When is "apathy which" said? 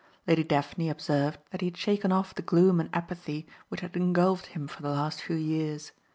2.91-3.81